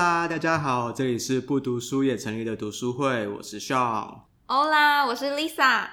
[0.00, 4.20] Hola，大家好，这里是不读书也成立的读书会，我是 Sean。
[4.46, 5.88] Hola，我是 Lisa。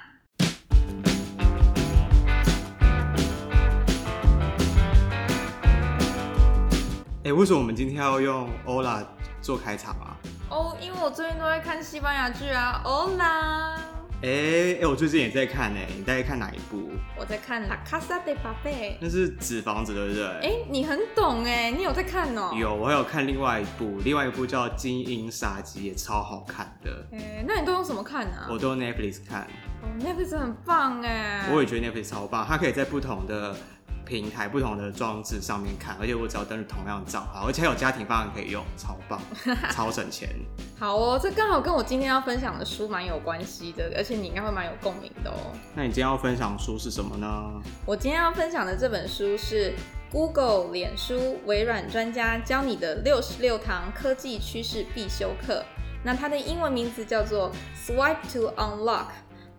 [7.25, 9.05] 哎，为什么我们今天要用 Hola
[9.41, 10.15] 做开场啊？
[10.49, 13.96] 哦，oh, 因为我最近都在看西班牙剧啊，Hola。
[14.23, 16.89] 哎哎，我最近也在看哎，你大概看哪一部？
[17.15, 18.93] 我在看《La Casa de Papel》。
[18.99, 20.25] 那是纸房子，对不对？
[20.41, 22.51] 哎，你很懂哎，你有在看哦？
[22.57, 27.05] 有，我还有看另外一部，另外一部叫《精英杀机》，也超好看的。
[27.11, 28.47] 哎，那你都用什么看啊？
[28.49, 29.47] 我都用 Netflix 看。
[29.83, 31.47] 哦，Netflix 很棒哎。
[31.53, 33.55] 我也觉得 Netflix 超棒，它可以在不同的。
[34.07, 39.19] 平台不同的装置上面看，而且我只要登录同样的账号，而且还有家庭方案可以用，超棒，
[39.71, 40.29] 超省钱。
[40.79, 45.51] 好哦，这刚好跟我今天要分享的书蛮有关系的，而且你应该会蛮有共鸣的哦。
[45.75, 47.27] 那你今天要分享的书是什么呢？
[47.85, 49.73] 我今天要分享的这本书是
[50.09, 55.63] Google、脸书、微软专家教你的六十六堂科技趋势必修课。
[56.03, 57.51] 那它的英文名字叫做
[57.85, 59.07] Swipe to Unlock。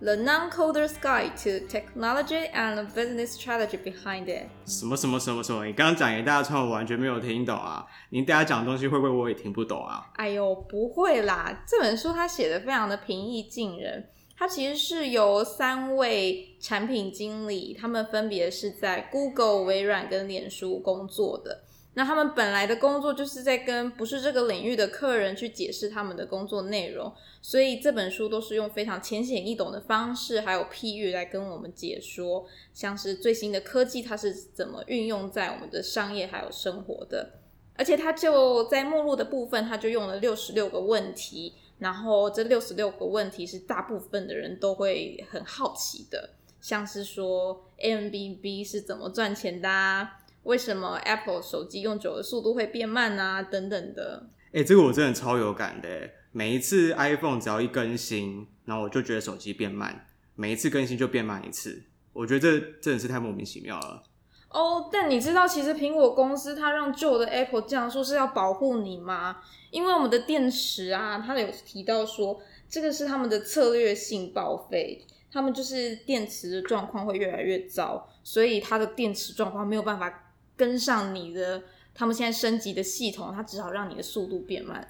[0.01, 4.47] The Non-Coder's Guide to Technology and the Business Strategy Behind It。
[4.65, 5.67] 什么什么什么什么？
[5.67, 7.85] 你刚刚讲一大串，我完全没有听懂啊！
[8.11, 10.09] 你大家讲的东西会不会我也听不懂啊？
[10.15, 11.65] 哎呦，不会啦！
[11.67, 14.09] 这本书它写的非常的平易近人。
[14.37, 21.65] 它其实是由三位产品经理，他们分别是在 Google、微软跟脸书工作的。
[21.99, 37.41] 那他们本来的工作就是在跟不是这个领域的客人去解释他们的工作内容，所以这本书都是用非常浅显易懂的方式，还有譬喻来跟我们解说，像是最新的科技它是怎么运用在我们的商业还有生活的。
[37.75, 50.18] 而且它就在目录的部分，它就用了六十六个问题，然后这六十六个问题是大部分的人都会很好奇的，像是说 M B B 是怎么赚钱的啊？
[50.49, 53.43] 为什么 Apple 手机用久的速度会变慢啊？
[53.43, 54.31] 等等的。
[54.47, 55.89] 哎、欸，这个我真的超有感的。
[56.33, 61.83] 每一次 iPhone 只要一更新，然后我就觉得手机变慢，每一次更新就变慢一次。
[62.15, 64.03] 我觉得这真的是太莫名其妙了。
[64.49, 69.37] 哦，但你知道其实苹果公司它让旧的 Apple 降速是要保护你吗？
[69.71, 80.25] 因为我们的电池啊，它有提到说这个是他们的策略性报废，他们就是电池的状况会越来越糟，所以它的电池状况没有办法。
[80.59, 81.63] 跟上你的，
[81.95, 84.87] 他们现在升级的系统，它只好让你的速度变慢。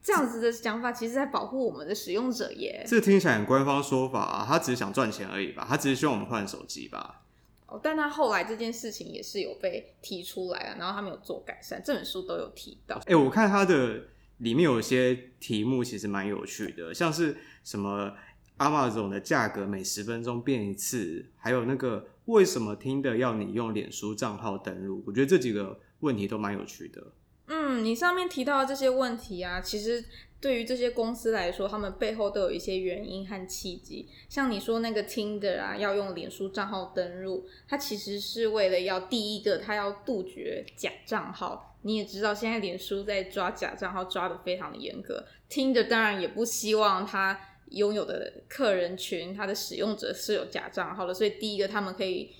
[0.00, 2.82] 这样子的想法，其实在保护我们的使用者耶。
[2.86, 5.66] 这听起来很官方说法啊，他只是想赚钱而已吧？
[5.68, 7.22] 他只是希望我们换手机吧？
[7.66, 12.96] 哦，但他后来这件事情也是有被提出来了，然后他们有做改善，这本书都有提到。
[13.00, 14.04] 哎、欸，我看他的
[14.38, 18.14] 里面有些题目其实蛮有趣的，像是什么
[18.58, 22.08] Amazon 的价格每十分钟变一次，还有那个。
[22.28, 25.02] 为什么 Tinder 要你用脸书账号登录？
[25.06, 27.02] 我觉得这几个问题都蛮有趣的。
[27.46, 30.04] 嗯，你上面提到的这些问题啊，其实
[30.38, 34.10] 对于这些公司来说，他们背后都有一些原因和契机。
[34.28, 41.78] 像你说那个 Tinder 啊，要用脸书账号登录，它其实是为了要第一个，它要杜绝假账号。
[41.80, 47.40] 你也知道，现在脸书在抓假账号抓得非常的严格，Tinder 当然也不希望它。
[47.70, 52.30] 拥有的客人群，他的使用者是有假账号的，所以第一个他们可以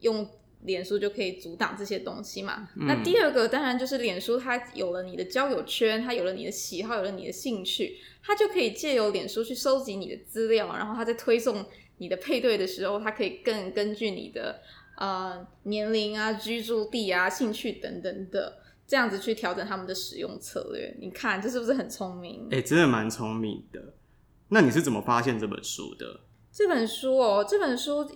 [0.00, 0.28] 用
[0.62, 2.68] 脸书就可以阻挡这些东西嘛。
[2.76, 11.64] 嗯、那第二个当然就是脸书，它有了你的交友圈，它有了你的喜好，有了你的兴趣，它就可以借由脸书去收集你的资料，然后它在推送
[11.98, 14.60] 你的配对的时候，它可以更根据你的
[14.96, 20.96] 呃年龄啊、居住地啊、兴趣等等的，这样子去调整他们的使用策略。
[21.00, 22.48] 你看这是不是很聪明？
[22.50, 23.94] 哎、欸，真的蛮聪明的。
[24.48, 26.20] 那你是怎么发现这本书的？
[26.52, 28.10] 这本书哦，这本书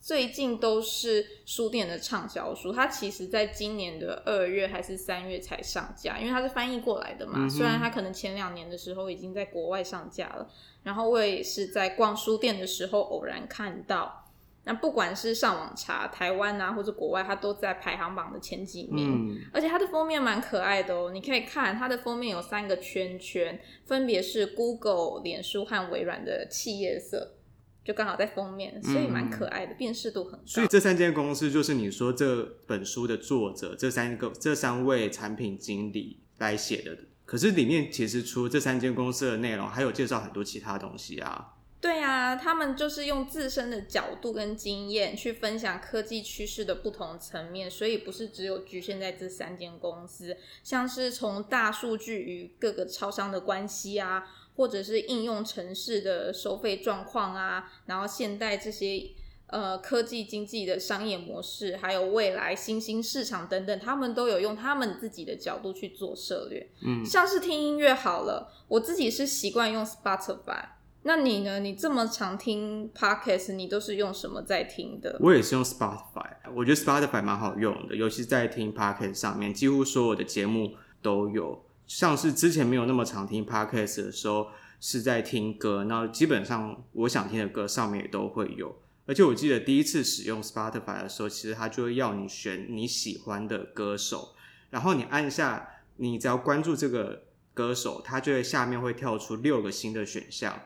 [0.00, 2.72] 最近都是书店的畅销书。
[2.72, 7.34] 它其实在今年的二月还是三月才上架，因为它是翻译过来的嘛。
[7.38, 7.50] 嗯。
[7.50, 10.48] 虽然它可能前两年的时候已经在国外上架了，
[10.82, 14.24] 然后我也是在逛书店的时候偶然看到。
[14.68, 19.32] 那不管是上网查台湾啊，或者国外，它都在排行榜的前几名。
[19.32, 27.36] 嗯，而且它的封面蛮可爱的哦，你可以看它的封面有三个圈圈，分别是 Google、脸书和微软的企业色，
[27.82, 30.42] 就刚好在封面，所以蛮可爱的，辨识度很高。
[30.44, 36.94] 所以这三间公司就是你说这本书的作者，这三个这三位产品经理来写的。
[37.24, 41.54] 可是里面其实除了这三间公司的内容，还有介绍很多其他东西啊。
[41.80, 54.24] 对啊，他们就是用自身的角度跟经验去分享科技趋势的不同层面，所以不是只有局限在这三间公司，像是从大数据与各个超商的关系啊，
[54.56, 59.10] 或者是应用城市的收费状况啊，然后现代这些
[59.46, 66.68] 呃科技经济的商业模式，还有未来新兴市场等等，他们都有用他们自己的角度去做策略。
[66.84, 70.64] 嗯，像是听音乐好了，我自己是习惯用 Spotify。
[71.02, 71.60] 那你呢？
[71.60, 75.16] 你这么常听 Podcast，你都是用什么在听的？
[75.20, 81.64] 我也是用 Spotify，我觉得 Spotify 蛮好用的，尤其是在听 Podcast 上面，几乎所有的节目都有。
[81.86, 84.48] 像是之前没有那么常听 Podcast 的时候，
[84.80, 88.76] 是在听歌，那基本上我想听的歌上面也都会有。
[89.06, 94.34] 而且我记得第一次使用 Spotify 的时候，其实它就会要你选你喜欢的歌手，
[94.68, 95.66] 然后你按下，
[95.96, 97.22] 你只要关注这个
[97.54, 100.60] 歌手，它就会下面会跳出六个新的选项。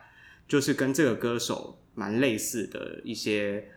[0.53, 3.71] 就是跟这个歌手蛮类似的一些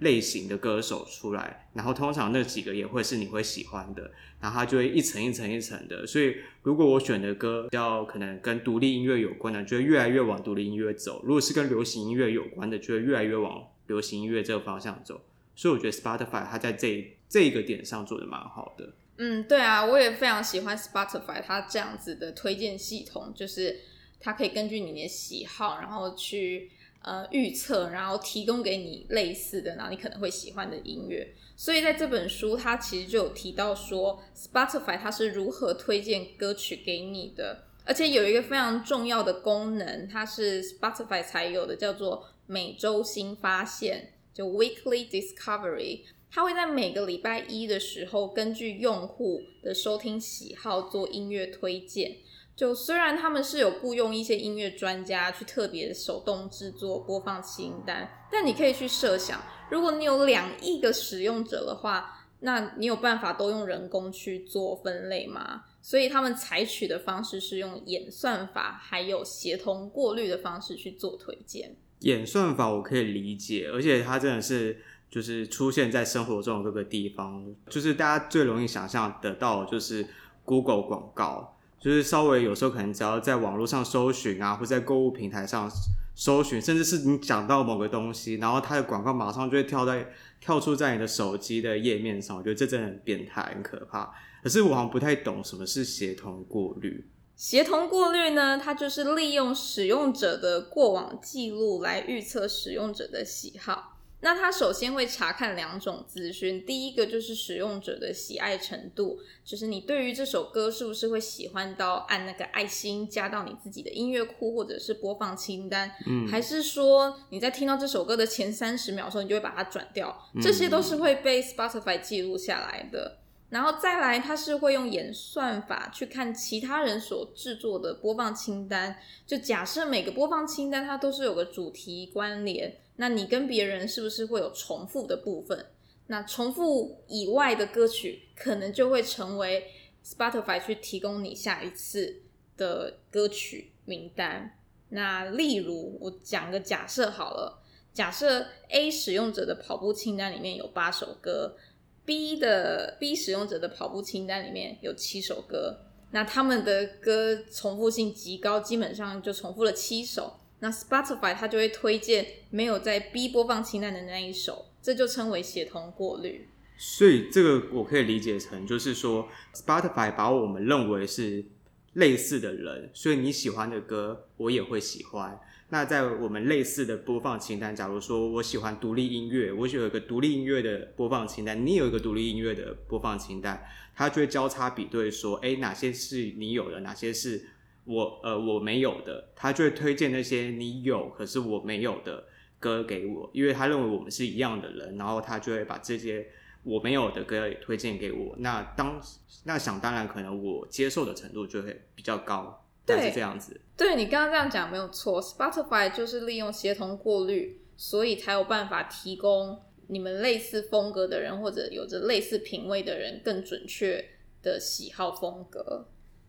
[0.00, 6.04] 类型的歌手出来，然后通常那几个也会是你会喜欢的，然后它就会一层一层一层的。
[6.04, 6.34] 所以
[6.64, 15.20] 如果我选的歌要可能跟独立音乐有关的，就会越来越往独立音乐走；如果是跟流行音乐有关的，就会越来越往流行音乐这个方向走。
[15.54, 18.92] 所以我觉得 Spotify 它在这这一个点上做的蛮好的。
[19.18, 23.78] 嗯，对啊，我也非常喜欢 Spotify 它这样子的推荐系统，就是。
[24.20, 26.70] 它可以根据你的喜好，然后去
[27.02, 31.34] 呃预测，然后提供给你类似的，然后你可能会喜欢的音乐。
[31.56, 46.00] 所以在这本书，它其实就有提到说，Spotify 它是如何推荐歌曲给你的，而且有一个非常重要的功能，它是 Spotify 才有的，叫做每周新发现，就 Weekly Discovery。
[46.30, 52.16] 它会在每个礼拜一的时候，根据用户的收听喜好做音乐推荐。
[52.56, 59.38] 就虽然他们是有雇佣一些音乐专家去特别手动制作播放清单，但你可以去设想，
[59.70, 65.64] 如果你有两亿个使用者的话，那你有办法都用人工去做分类吗？
[65.82, 71.76] 所以他们采取的方式是用演算法还有协同过滤的方式去做推荐。
[72.00, 74.80] 演算法我可以理解，而且它真的是
[75.10, 80.06] 就是出现在生活中的各个地方，就是大家最容易想象得到就是
[80.44, 81.55] Google 广告。
[81.86, 85.70] 就是稍微有时候可能只要在网络上搜寻啊，或在购物平台上
[86.16, 90.08] 搜寻，甚至是你讲到某个东西，然后它的广告马上就会跳在
[90.40, 92.36] 跳出在你的手机的页面上。
[92.36, 94.12] 我觉得这真的很变态，很可怕。
[94.42, 97.06] 可是我好像不太懂什么是协同过滤。
[97.36, 103.95] 协同过滤呢，它就是利用使用者的过往记录来预测使用者的喜好。
[104.26, 123.18] 那它首先会查看两种资讯，第一个就是使用者的喜爱程度，就是你对于这首歌是不是会喜欢到按那个爱心加到你自己的音乐库或者是播放清单，嗯，还是说你在听到这首歌的前三十秒的时候，你就会把它转掉，这些都是会被 Spotify 记录下来的。
[123.50, 132.78] 然后再来，它是会用演算法去看其他人所制作的播放清单，就假设每个播放清单它都是有个主题关联。
[132.96, 135.66] 那你跟别人是不是会有重复的部分？
[136.08, 139.64] 那重复以外的歌曲，可能就会成为
[140.04, 142.22] Spotify 去提供你下一次
[142.56, 144.58] 的歌曲名单。
[144.90, 147.60] 那例如，我讲个假设好了，
[147.92, 151.56] 假设 A 使用者的跑步清单里面有八首歌
[152.04, 155.80] ，B 的 B 使用者的跑步清单里面有七首歌，
[156.12, 160.38] 那他们的歌重复性极高，基本上就重复了七首。
[160.58, 166.48] 那 Spotify 它就会推荐没有在 B 播放清单的那一首，这就称为协同过滤。
[166.78, 171.44] 所以这个我可以理解成，就是说 Spotify 把我们认为是
[171.92, 175.38] 类似的人，所以你喜欢的歌我也会喜欢。
[175.68, 183.62] 那在我们类似的播放清单，假如说我喜欢独立音乐，我有一个独立音乐的播放清单，你有一个独立音乐的播放清单，
[183.94, 187.50] 它就会交叉比对说，诶，哪些是你有的，哪些是。
[187.86, 192.24] 我呃我没有的，他就会推荐那些你有可是我没有的
[192.60, 196.26] 歌给我，因为他认为我们是一样的人，然后他就会把这些
[196.64, 198.34] 我没有的歌也推荐给我。
[198.38, 199.00] 那当
[199.44, 203.60] 那想当然，可能我接受的程度就会比较高，但是这样子。
[203.76, 214.04] 对，对你刚刚这样讲没有错，Spotify 就是利用协同过滤，所以才有办法提供你们类似风格的人或者有着类似品味的人更准确
[214.42, 215.86] 的喜好风格。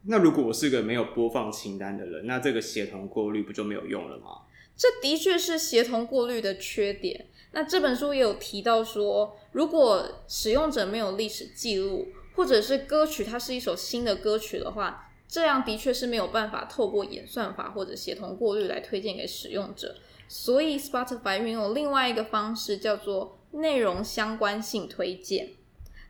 [0.08, 4.42] 那如果我是个没有播放清单的人，那这个协同过滤不就没有用了吗？
[4.76, 7.28] 这的确是协同过滤的缺点。
[7.52, 19.96] 那这本书也有提到说，如果使用者没有历史记录，或者是歌曲它是一首新的歌曲的话，这样的确是没有办法透过演算法或者协同过滤来推荐给使用者。
[20.28, 25.54] 所以 Spotify 运用另外一个方式，叫做内容相关性推荐，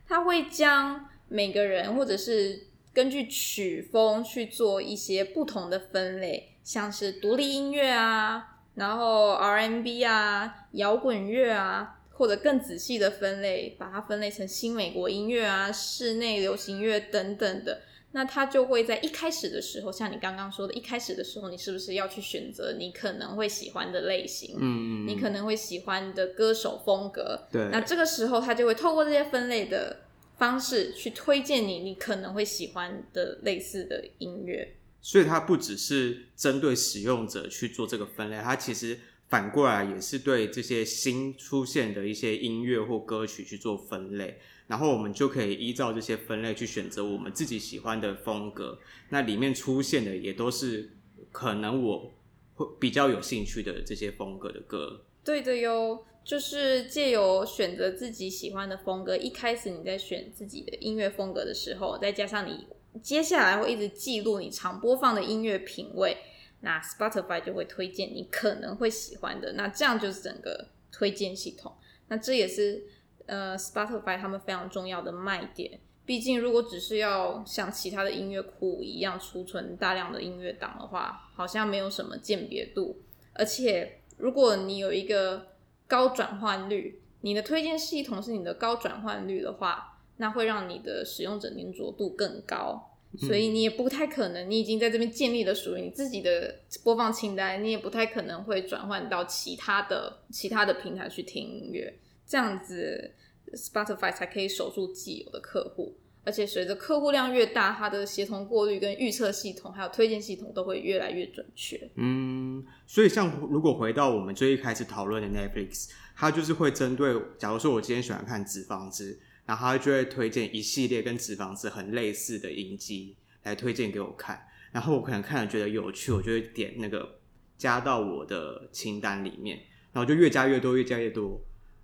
[0.06, 17.82] 它会将每个人或者是根据曲风去做一些不同的分类，像是独立音乐啊，然后 R&B 啊，摇滚乐啊，或者更仔细的分类，把它分类成新美国音乐啊、室内流行乐等等的。
[18.12, 24.56] 那它就会在一开始的时候，像你刚刚说的，一开始的时候，你是不是要去选择你可能会喜欢的类型？
[24.58, 27.46] 嗯，你可能会喜欢的歌手风格。
[27.52, 27.68] 对。
[27.70, 29.94] 那这个时候，它就会透过这些分类的
[30.38, 34.76] 方式去推荐你，你可能会喜欢的类似的音乐。
[35.00, 44.38] 所以它不只是针对使用者去做这个分类，它其实反过来也是对这些新出现的一些音乐或歌曲去做分类。
[44.66, 48.78] 然后我们就可以依照这些分类去选择我们自己喜欢的风格，
[49.08, 50.90] 那里面出现的也都是
[51.32, 52.12] 可能我
[52.54, 55.06] 会比较有兴趣的这些风格的歌。
[55.24, 62.66] 对的哟，就是借由选择自己喜欢的风格，一开始你在选自己的音乐风格的时候，再加上你
[63.00, 66.14] 接下来会一直记录你常播放的音乐品味，
[66.60, 71.72] 那 Spotify 就会推荐你可能会喜欢的，那这样就是整个推荐系统，
[72.08, 72.84] 那这也是。
[73.24, 83.02] 呃，Spotify 他们非常重要的卖点，毕竟如果只是要像其他的音乐库一样储存大量的音乐档的话，好像没有什么鉴别度。
[83.34, 85.46] 而且，如果你有一个
[85.88, 92.84] 高转换率，你的推荐系统是你的高转换率的话，那会让你的使用者粘着度更高。
[93.16, 96.54] 所以你也不太可能，你已经在这边建立了属于你自己的
[96.84, 101.98] 播放清单，你也不太可能会转换到其他的其他的平台去听音乐。
[102.26, 103.10] 这样子
[103.54, 105.96] ，Spotify 才可以守住既有的客户，
[106.28, 111.90] 而且随着客户量越大，它的协同过滤跟预测系统还有推荐系统都会越来越准确。
[111.94, 124.38] 嗯，所以像如果回到我们最一开始讨论的 Netflix，它就是会针对，假如说我今天喜欢看纸房子，然后它就会推荐一系列跟纸房子很类似的影集来推荐给我看，
[124.70, 127.18] 然后我可能看了觉得有趣，我就会点那个
[127.56, 129.56] 加到我的清单里面，
[129.94, 131.40] 然后就越加越多，越加越多。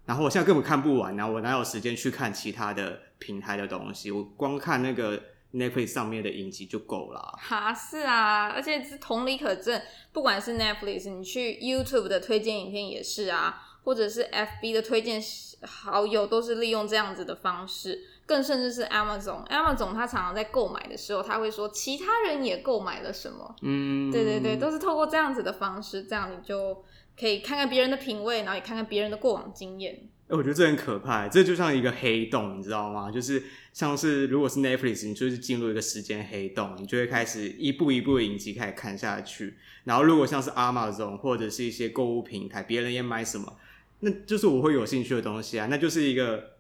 [0.07, 4.11] 然后我现在根本看不完，然后我哪有时间去看其他的平台的东西？
[4.11, 5.19] 我光看那个
[5.55, 7.39] Netflix 上面的影集就够了。
[7.41, 9.81] 哈，是啊，而且是同理可证，
[10.13, 15.23] 不管是 Netflix，你去 YouTube 的推荐影片也是啊，或者是 FB 的推荐
[15.63, 26.85] 好友都是利用这样子的方式，更甚至是 Amazon，Amazon 他常常在购买的时候，他会说其他人也购买了什么，嗯，对对对，都是透过这样子的方式，这样你就。
[27.19, 30.09] 可以看看别人的品味，然后也看看别人的过往经验。
[30.29, 33.11] 哎，我觉得这很可怕，这就像一个黑洞，你知道吗？
[33.11, 33.43] 就是
[33.73, 39.55] 像是如果是 Netflix，你就是进入一个时间黑洞，你就会开始一步一步的影集开始看下去。
[39.85, 43.57] 然后如果像是 Amazon 或者是一些购物平台，别人也买什么，
[44.01, 46.54] 那就是我会有兴趣的东西啊，那就是一个。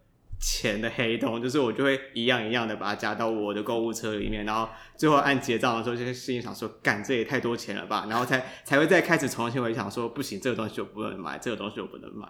[0.46, 12.28] 钱的黑洞，就是我就会一样一样的把它加到我的购物车里面，然后最后按结账的时候，就心里想说，干，这也太多钱了吧，然后才才会再开始重新回想说，不行，这个东西我不能买，这个东西我不能买。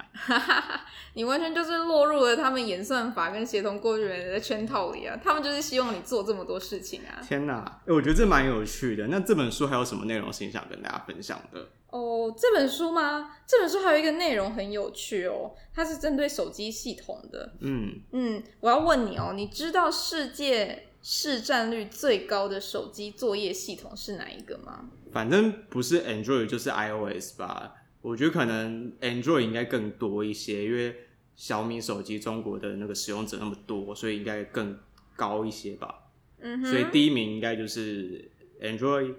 [1.15, 7.19] 你完全就是落入了他们演算法跟协同过滤人的圈套里啊，他们就是希望你做这么多事情啊。
[7.21, 9.09] 天哪，哎，我觉得这蛮有趣的。
[9.09, 11.67] 那这本书还有什么内容是你想跟大家分享的？
[11.95, 13.37] 哦，这本书吗？
[13.47, 17.55] 这本书还有一个内容很有趣哦，它是针对手机系统的。
[17.61, 24.91] 嗯嗯，我要问你哦，你知道世界市占率最高的手机作业系统是哪一个吗？
[25.13, 27.75] 反正不是 Android 就是 iOS 吧？
[28.03, 30.97] 我觉得可能 Android 应该更多一些，因为
[31.37, 34.77] 小米手机中国的那个使用者那么多，所以应该更
[35.15, 36.11] 高一些吧。
[36.41, 38.29] 嗯哼，所以第一名应该就是
[38.61, 39.15] Android。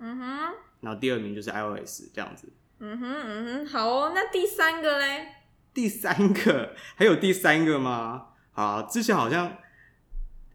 [0.00, 0.52] 嗯哼。
[0.80, 2.52] 然后第二名就是 iOS 这样子。
[2.80, 4.12] 嗯哼嗯哼，好哦。
[4.14, 5.26] 那第三个嘞？
[5.74, 8.28] 第三个还有第三个吗？
[8.52, 9.56] 好，之前好像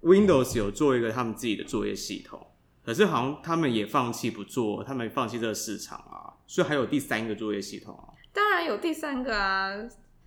[0.01, 2.47] Windows 有做一个他们自己的作业系统，
[2.85, 6.33] 可是好像他们也放弃不做，他们放弃这个市场啊。
[6.45, 8.11] 所以还有第三个作业系统啊？
[8.33, 9.71] 当然有第三个啊，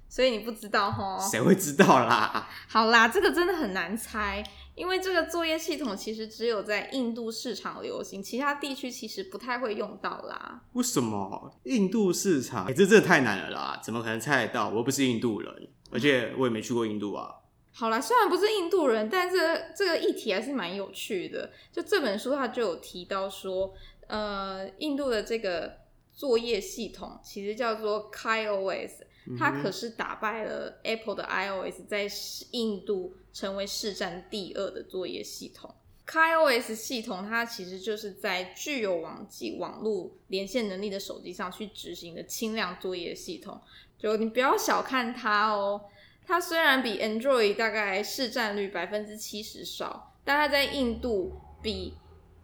[0.09, 1.31] 所以你不知道齁？
[1.31, 2.49] 谁会知道啦？
[2.69, 4.43] 好啦，这个真的很难猜。
[4.77, 10.63] 因为这个作业系统其实只有在印度市场流行，其他地区其实不太会用到啦。
[10.75, 12.67] 为什么印度市场？
[12.67, 13.81] 欸，这真的太难了啦！
[13.83, 14.69] 怎么可能猜得到？
[14.69, 17.31] 我又不是印度人，而且我也没去过印度啊。
[17.73, 21.51] 好啦，虽然不是印度人，但这个、这个议题还是蛮有趣的。
[21.73, 23.73] 就这本书它就有提到说，
[24.09, 25.73] 呃，印度的这个
[26.17, 28.91] 作业系统其实叫做 KaiOS。
[29.37, 32.09] 它可是打败了 Apple 的 iOS，在
[32.53, 35.75] 印度成为市占第二的作业系统。
[36.07, 43.61] KaiOS 系统它其实就是在具有网际网络连线能力的手机上去执行的轻量作业系统。
[43.99, 45.87] 就你不要小看它哦，
[46.25, 51.95] 它虽然比 Android 大概市占率百分之七十少，但它在印度比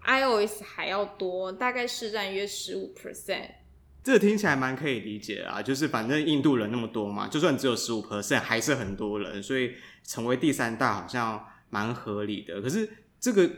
[0.04, 3.50] iOS 还要多，大概市占约十五 percent。
[4.04, 12.60] 这听起来蛮可以理解啊，就是反正印度人那么多嘛，就算只有十五 percent，还是很多人，所以成为第三大好像蛮合理的。
[12.60, 12.88] 可是
[13.20, 13.48] 这个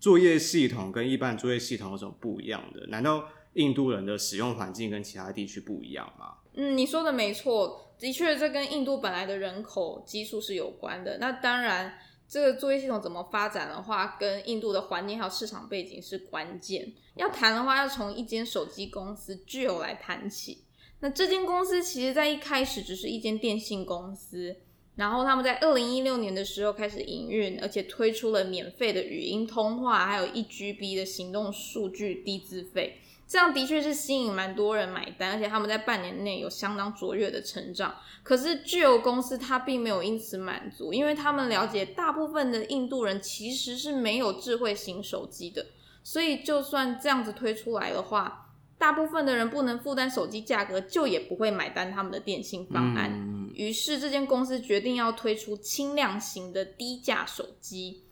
[0.00, 2.86] 作业系统跟一般作业系统有什么不一样的？
[2.88, 6.34] 难道印度人的使用环境跟其他地区不一样吗？
[6.54, 11.18] 嗯，你说的没错，的确这跟印度本来的人口基数是有关的。
[11.18, 11.98] 那当然。
[12.32, 16.90] 这个作业系统怎么发展的话，跟印度的环境还有市场背景是关键。
[17.16, 20.64] 要谈的话，要从一间手机公司 Jio 来谈起。
[21.00, 24.56] 那这间公司其实在一开始只是一间电信公司，
[24.96, 32.96] 然后他们在二零一六年的时候开始营运，而且推出了免费的语音通话，还有一 GB 的行动数据低资费。
[33.32, 37.94] 这样的确是吸引蛮多人买单，而且他们在半年内有相当卓越的成长。
[38.22, 45.64] 可是 Jio 公司它并没有因此满足，因为他们了解大部分的印度人其实是没有智慧型手机的，
[46.04, 53.10] 所以就算这样子推出来的话，大部分的人不能负担手机价格，就也不会买单他们的电信方案。
[53.14, 53.50] 嗯。
[53.54, 58.02] 于是这间公司决定要推出轻量型的低价手机。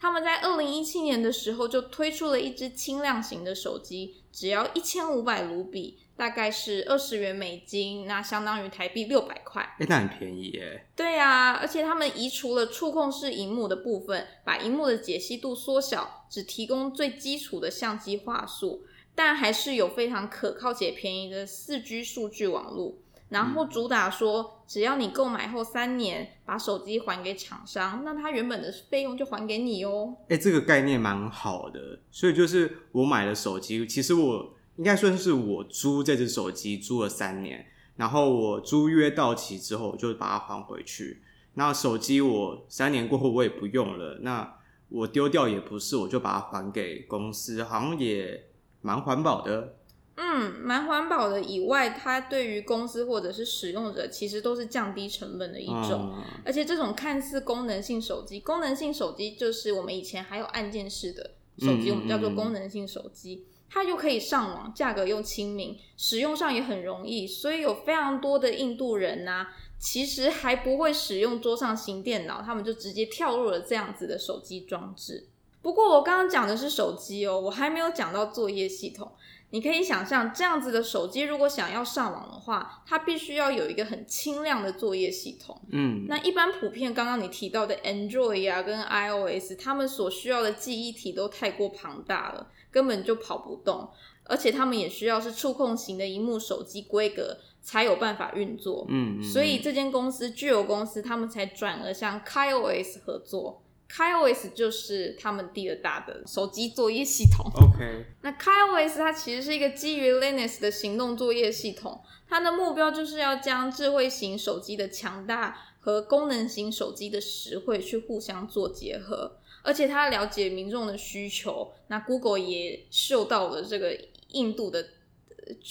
[0.00, 9.60] 他们在二零一七年的时候就推出了一支轻量型的手机，只要一千五百卢比，大概是二十元美金，那相当于台币六百块。
[9.80, 10.86] 哎，那很便宜耶。
[10.94, 22.94] 对呀，而且他们移除了触控式荧幕的部分，把荧幕的解析度缩小，只提供最基础的相机画素，但还是有非常可靠且便宜的四 G 数据网络。
[23.28, 30.16] 然后主打说，只要你购买后三年把手机还给厂商，那他原本的费用就还给你哦。
[30.28, 32.00] 哎，这个概念蛮好的。
[32.10, 37.66] 所以就是我买了手机，其实我应该算是我租这只手机租了三年，
[37.96, 41.22] 然后我租约到期之后，我就把它还回去。
[41.54, 44.56] 那手机我三年过后我也不用了，那
[44.88, 48.46] 我丢掉也不是，我就把它还给公司，好像也
[48.80, 49.74] 蛮环保的。
[50.20, 51.40] 嗯，蛮环保的。
[51.40, 56.12] 以外，它对于公司或者是使用者，其实都是降低成本的一种。
[56.16, 61.22] 嗯、而且，这种看似功能性手机，功能性手机就是我们以前还有按键式的
[61.58, 63.46] 手机，嗯、我们叫做功能性手机。
[63.70, 67.24] 它又可以上网，价格又亲民，使用上也很容易。
[67.24, 75.28] 所以，有非常多的印度人呐、啊，其实还不会使用桌上型电脑，他们就直接跳入了这样子的手机装置。
[75.60, 79.12] 不过，我刚刚讲的是手机哦，我还没有讲到作业系统。
[79.50, 85.58] 你可以想象，这样子的手机如果想要上网的话，它必须要有一个很轻量的作业系统。
[85.70, 93.88] 嗯，那一般普遍刚刚你提到的 Android 啊跟 iOS，他们所需要的记忆体都太过庞大了，根本就跑不动，
[94.24, 98.84] 而且他们也需要是触控型的荧幕手机规格才有办法运作。
[98.90, 103.62] 嗯，所以这间公司 Jio 公司，他们才转而向 KaiOS 合作。
[103.90, 107.50] KaiOS 就是他们第二大的手机作业系统。
[107.54, 121.72] OK， 那 KaiOS 它其实是一个基于 Linux 的行动作业系统，它的目标就是要将智慧型手机的强大和功能型手机的实惠去互相做结合，而且它了解民众的需求。
[121.86, 123.98] 那 Google 也嗅到了这个
[124.28, 124.86] 印度的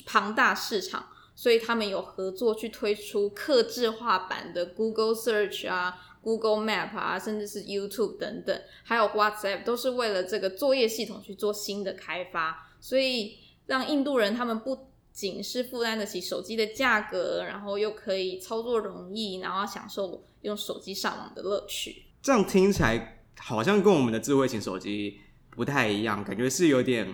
[0.07, 6.03] 庞大市场，所以他们有合作去推出客制化版的 Google Search 啊。
[6.27, 13.37] Google Map 啊，甚至是 YouTube 等等，还有 WhatsApp，都是为了这个作业系统去做新的开发，所以
[13.67, 22.03] 让印度人他们不仅是负担得起手机的价格，然后又可以操作容易，然后享受用手机上网的乐趣。
[22.21, 27.07] 这样听起来好像跟我们的智慧型手机不太一样，感觉是有点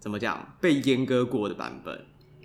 [0.00, 1.94] 怎么讲被阉割过的版本。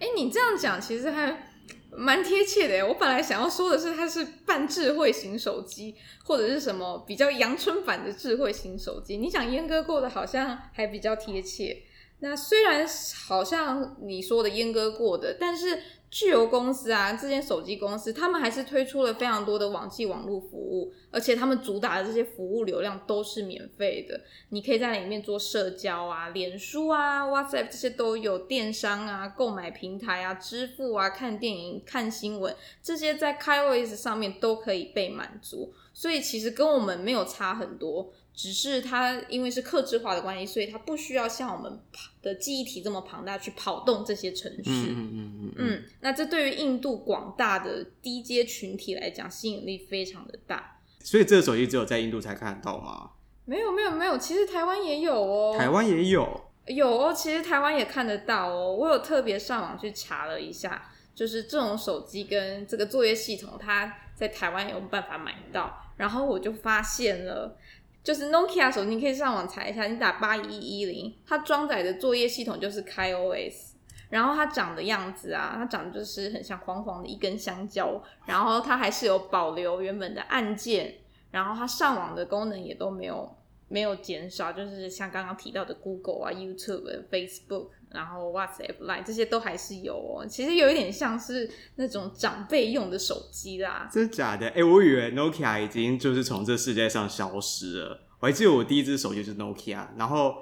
[0.02, 1.46] 哎，你这样讲其实还。
[1.92, 9.18] 蛮贴切的，我本来想要说的是它是半智慧型手机，或者是什么比较阳春版的智慧型手机。
[9.18, 11.84] 你想阉割过的，好像还比较贴切。
[12.20, 12.86] 那虽然
[13.28, 15.82] 好像你说的阉割过的，但是。
[16.12, 24.20] 巨油公司啊，这间手机公司，他们还是推出了非常多的网际网络服务，而且他们主打的这些服务流量都是免费的。
[24.50, 35.74] 你可以在里面做社交啊，脸书啊、WhatsApp 这些都有，电商啊、购买平台啊、支付啊、看电影、看新闻，这些在 KaiOS 上面都可以被满足。
[35.94, 38.12] 所以其实跟我们没有差很多。
[38.34, 41.80] 只是它因为是克制化的关系，所以它不需要像我们
[42.22, 44.70] 的记忆体这么庞大去跑动这些程序。
[44.70, 45.54] 嗯嗯嗯嗯。
[45.58, 50.80] 嗯，那这对于印度广大的低阶群体来讲，吸引力非常的大。
[51.02, 53.12] 所以这个手机只有在印度才看得到吗？
[53.44, 55.58] 没有没有没有，其实台湾也有哦。
[55.58, 56.46] 台湾也有。
[56.68, 58.74] 有哦，其实台湾也看得到哦。
[58.74, 67.58] 我有特别上网去查了一下，就是这种手机跟这个作业系统，它在台湾有办法买到，然后我就发现了。
[68.04, 73.74] 就是 Nokia 手机，你可以上网查一下，你打八一一零，它装载的作业系统就是 KaiOS。
[74.10, 80.96] 然后它长的样子啊，它长得就是很像黄黄的一根香蕉，然后它还是有保留原本的按键，
[81.30, 83.32] 然后它上网的功能也都没有
[83.68, 90.26] 没有减少，就是像刚刚提到的 Google 啊、YouTube、Facebook，然后 WhatsApp、Line 这些都还是有哦。
[90.26, 93.90] 其实有一点像是那种长辈用的手机啦。
[93.92, 94.48] 真的假的？
[94.48, 98.02] 哎、欸，我以为 Nokia 已经就是从这世界上消失了。
[98.20, 100.36] 我还记得我第一只手机就是 Nokia，然后。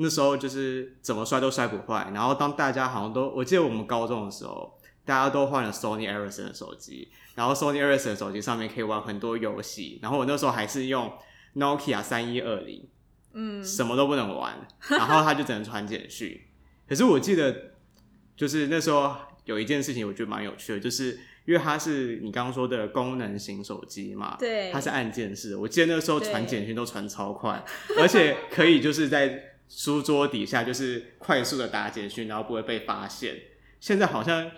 [0.00, 11.12] 那时候就是怎么摔都摔不坏，然后当大家好像都，我记得我们高中的时候，大家都换了 Sony Ericsson 的手机，然后 Sony Ericsson 的手机上面可以玩很多游戏，然后我那时候还是用
[11.56, 12.88] Nokia 三一二零，
[13.32, 16.40] 嗯，什么都不能玩，然后它就只能传简讯。
[16.88, 17.72] 可是我记得，
[18.36, 27.62] 就是那时候有一件事情我觉得蛮有趣的，就是因为它是你刚刚说的功能型手机嘛，对，它是按键式，我记得那时候传简讯都传超快，
[27.98, 29.44] 而且可以就是在。
[29.70, 33.36] 书桌底下就是快速的打简讯，然后不会被发现。
[33.78, 34.50] 现在好像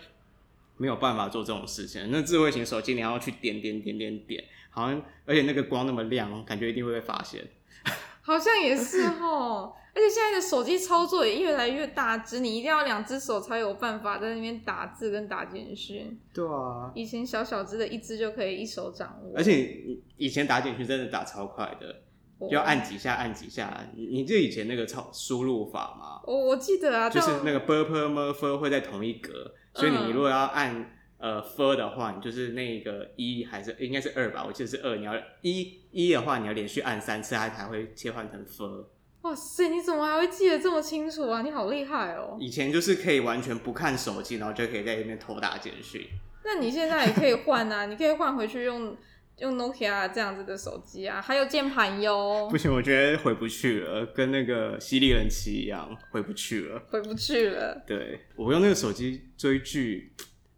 [0.77, 2.07] 没有办法做这种事情。
[2.11, 7.45] 那智慧型手机你要去点点点点点，好像而且那个光那么亮，感觉一定会被发现。
[8.23, 16.19] 好像也是齁，而且现在的手机操作也越来越大只，你一定要两只手才有办法在那边打字跟打简讯。
[16.33, 19.33] 对啊，以前小小只的一只就可以一手掌握。
[19.35, 19.77] 而且
[20.17, 22.03] 以前打简讯真的打超快的。
[22.49, 23.87] 就要按几下，按几下。
[23.95, 26.19] 你你记得以前那个操输入法吗？
[26.25, 34.43] 我我记得啊，就是那个 b p m f 会在同一格，所以你如果要按呃 f 的话，你就是那个一还是应该是二吧？
[34.43, 34.95] 我记得是二。
[34.95, 38.89] 你要一一的话，你要连续按三次，它才会切换成 f。
[39.21, 41.41] 哇塞，你怎么还会记得这么清楚啊？
[41.41, 42.37] 你好厉害哦！
[42.39, 46.05] 以前就是可以完全不看手机，然后就可以在那边偷打简讯。
[46.43, 48.97] 那你现在也可以换啊，你可以换回去用。
[49.37, 52.47] 用 Nokia 这样子的手机啊，还有键盘哟。
[52.51, 56.79] 不行，我觉得回不去了，跟那个犀利人妻一样，回不去了。
[56.91, 57.83] 回不去了。
[57.87, 60.13] 对，我用那个手机追剧，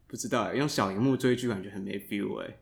[0.06, 2.58] 不知道用小荧幕追剧感觉很没 feel 哎。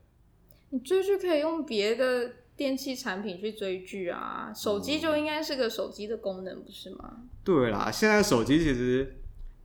[0.70, 2.30] 你追剧可以用别的
[2.62, 7.22] 电器产品去追剧啊，手机就应该是个手机的功能，不是吗？
[7.42, 9.16] 对啦，现在手机其实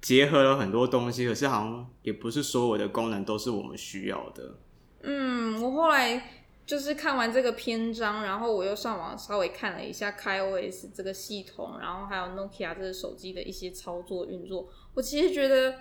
[0.01, 4.55] 结合了很多东西，可是好像也不是所有的功能都是我们需要的。
[5.03, 6.33] 嗯，我后来。
[6.67, 14.67] 就是看完这个篇章，然后我又上网稍微看了一下 KaiOS 这个系统，然后还有 Nokia 这个手机的一些操作运作。
[14.93, 15.73] 我其实觉得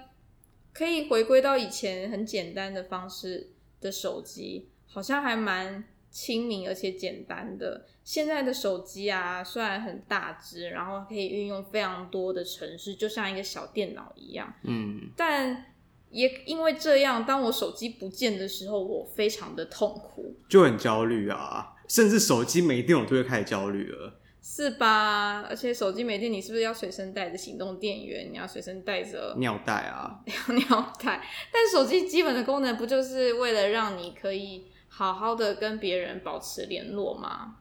[0.72, 3.50] 可以回归到以前很简单的方式
[3.80, 5.82] 的手机，好像还蛮
[6.16, 7.84] 亲民而且简单的。
[8.02, 14.54] 现在的手机啊，虽然很大只，然后可以运用非常多的程式，就像一个小电脑一样。
[14.62, 15.66] 嗯，但。
[16.08, 25.42] 也因为这样，当我手机不见的时候，我非常的痛苦，就很焦虑啊，甚至手机没电，我就会开始焦虑了，是吧？
[25.42, 28.32] 而且手机没电，你是不是要随身带着行动电源？
[28.32, 31.20] 你要随身带着尿袋啊，尿袋。
[31.52, 37.56] 但手机基本的功能不就是为了让你可以好好的跟别人保持联络吗？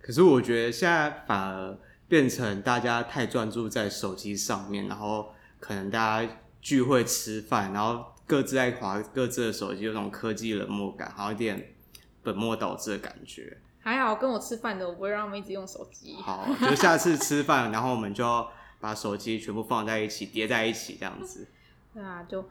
[0.00, 6.30] 可是我觉得现在反而变成大家太专注在手机上面，然后可能大家。
[6.62, 11.74] 聚会吃饭，然后各自在划各自的手机，有种科技冷漠感，好一点
[12.24, 13.56] 本末倒置的感觉。
[13.78, 16.16] 还好跟我吃饭的，我不会让他们一直用手机。
[16.16, 18.44] 好，就下次吃饭，然后我们就
[18.80, 21.46] 把手机全部放在一起，叠在一起这样子。
[21.94, 22.44] 对啊，就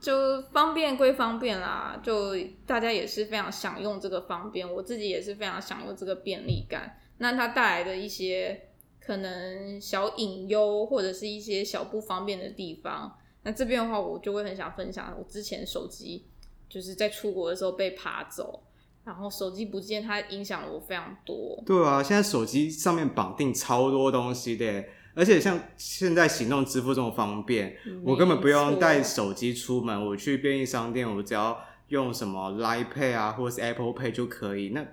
[0.00, 7.00] 就方便归方便啦，就大家也是非常享用这个方便，我自己也是非常享用这个便利感。
[7.18, 8.68] 那它带来的一些
[9.00, 13.16] 可能小隐忧，或者是一些小不方便的地方。
[13.42, 16.26] 那这边的话，我就会很想分享我之前手机
[16.68, 18.62] 就是在出国的时候被扒走，
[19.04, 21.62] 然后手机不见，它影响我非常多。
[21.64, 24.84] 对啊，现在手机上面绑定超多东西的，
[25.16, 34.68] 而且像现在行动支付这么方便，我根本不用带手机出门，我去便利商店，我只要用什么 Line Pay 啊，或者是 Apple Pay 就可以。
[34.68, 34.86] 那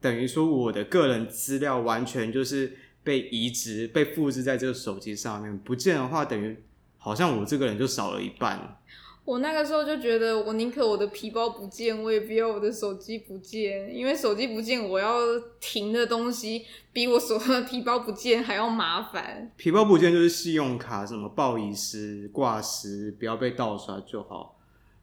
[0.00, 6.56] 等于说我的个人资料完全就是被移植、被复制在这个手机上面，不见的话等于。
[6.98, 8.78] 好像我这个人就少了一半。
[9.26, 15.18] 我那个时候就觉得，我宁可我的皮包不见，我也不要我的手机不见，因为手机不见，我要
[15.58, 19.52] 停的东西比我手上的皮包不见还要麻烦。
[19.56, 24.60] 皮包不见就是信用卡什么报遗失、挂失，不要被盗刷就好。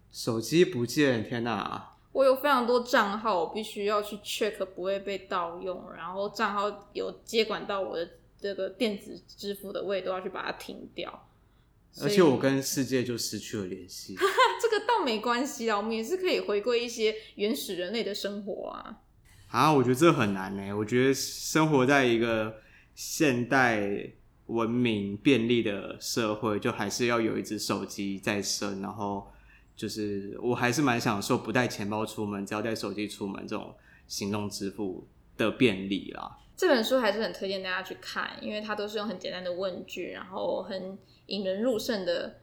[0.10, 1.90] 手机不见，天哪！
[2.14, 8.10] 我有非常多账号，我必须要去 check 不会被盗用，然后账号有接管到我的
[8.40, 11.28] 这个电子支付的，我也都要去把它停掉。
[12.02, 14.16] 而且我跟世界就失去了联系。
[14.62, 18.98] 这个倒没关系啊，我们也是可以回归一些原始人类的生活啊。
[19.50, 20.74] 啊，我觉得这很难呢。
[20.76, 22.56] 我觉得生活在一个
[22.96, 24.12] 现代
[24.48, 29.32] 文明便利的社会，就还是要有一只手机在身，然后
[29.76, 33.76] 就是我还是蛮享受不带钱包出门，只要带手机出门这种
[34.08, 36.38] 行动支付的便利啦。
[36.56, 42.42] 这本书还是很推荐大家去看，因为它都是用很简单的问句，然后很引人入胜的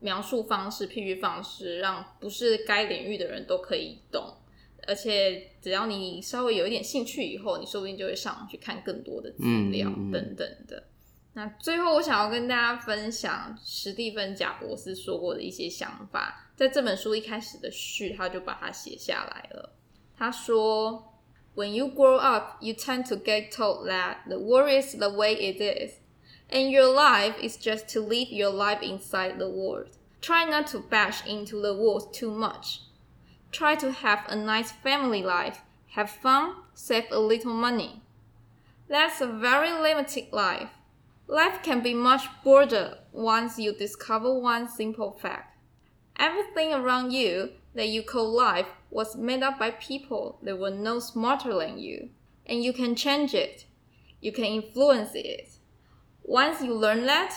[0.00, 4.34] 描述方式、譬喻方式，让不是该领域的人都可以懂。
[4.86, 10.76] 而且只要你稍微有一点兴趣，以后你说不定就会上网去看更多的资料等等的。
[10.76, 10.84] 嗯嗯嗯。
[11.34, 19.76] 那最后，我想要跟大家分享史蒂芬·贾伯斯说过的一些想法，在这本书一开始的序，他就把它写下来了。
[20.16, 21.17] 他说
[21.58, 25.60] ：“When you grow up, you tend to get told that the world is the way it
[25.60, 25.98] is,
[26.48, 29.88] and your life is just to live your life inside the world.
[30.20, 32.82] Try not to bash into the walls too much.”
[33.50, 35.62] Try to have a nice family life,
[35.96, 38.02] have fun, save a little money.
[38.86, 40.70] That's a very limited life.
[41.26, 45.58] Life can be much broader once you discover one simple fact.
[46.20, 50.98] Everything around you that you call life was made up by people that were no
[50.98, 52.08] smarter than you.
[52.46, 53.66] And you can change it.
[54.20, 55.50] You can influence it.
[56.22, 57.32] Once you learn that,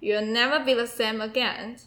[0.00, 1.78] you'll never be the same again.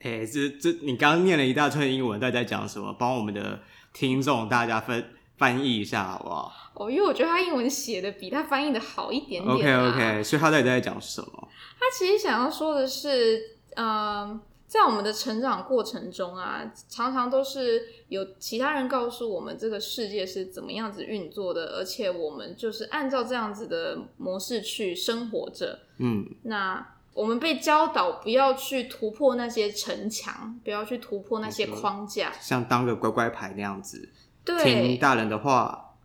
[0.00, 2.92] 哎、欸，这这，你刚刚念了一大串英文，大家在讲什么？
[2.94, 3.60] 帮我们的
[3.92, 5.04] 听众大家分
[5.36, 6.52] 翻译一下，好不好？
[6.74, 9.54] 哦，因为我觉得他英文写的比他翻译的好一点点。
[9.54, 11.48] OK OK，所以他到底在讲什么？
[11.78, 25.80] 他其实想要说的是，嗯、呃，在我们的成长过程中啊，常常都是有其他人告诉我们这个世界是怎么样子运作的，而且我们就是按照这样子的模式去生活着。
[25.98, 26.94] 嗯，那。
[27.12, 34.08] 我们被教导不要去突破那些城墙，不要去突破那些框架，像当个乖乖牌那样子，
[34.44, 35.96] 对，听大人的话，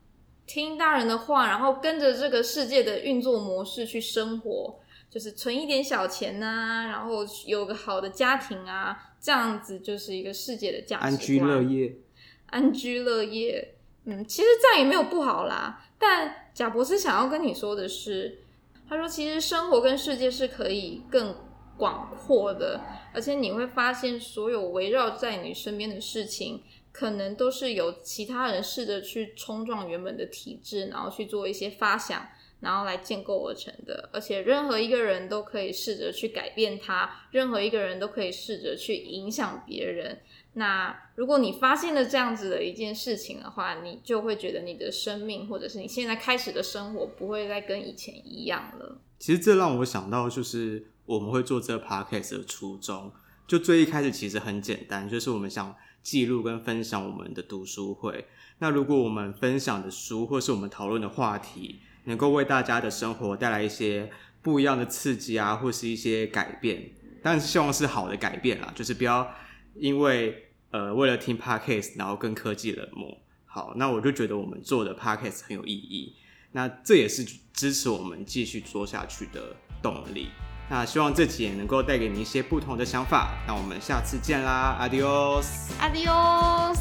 [0.47, 11.95] 听大人的话，然后跟着这个世界的运作模式去生活，就是存一点小钱啊，然后有个好的家庭啊，这样子就是一个世界的价值观，安居乐业，
[12.47, 15.85] 安居乐业，嗯，其实这样也没有不好啦。
[15.97, 18.39] 但贾博士想要跟你说的是。
[18.87, 21.35] 他说：“其实生活跟世界是可以更
[21.75, 22.79] 广阔的，
[23.15, 32.27] 而且你会发现，所有围绕在你身边的事情，可能都是有其他人试着去冲撞原本的体制，然后去做一些发想，
[32.59, 34.09] 然后来建构而成的。
[34.13, 40.19] 而且任何一个人都可以试着去改变它，任何一个人都可以试着去影响别人。”
[40.57, 49.01] 那如果你发现了这样子的一件事情的话，你就会觉得你的生命或者是你现在开始的生活不会再跟以前一样了。
[49.19, 53.11] 其实这让我想到，就是我们会做这个 podcast 的初衷，
[53.45, 58.25] 就最一开始其实很简单，就是我们想记录跟分享我们的读书会。
[58.59, 64.09] 那如果我们分享的书或是我们讨论的话题，能够为大家的生活带来一些
[64.41, 66.89] 不一样的刺激啊，或是一些改变，
[67.21, 69.31] 但是希望是好的改变啦，就是不要
[69.75, 70.41] 因为。
[70.71, 73.17] 呃，为了听 Podcast，然后跟科技冷漠。
[73.45, 76.17] 好，那我就觉得我们做的 Podcast 很有意义。
[76.51, 80.27] 那这也是支持我们继续做下去的动力。
[80.69, 83.37] 那希望这集也能够带给你一些不同的想法。
[83.47, 86.79] 那我们下次见啦，Adios，Adios。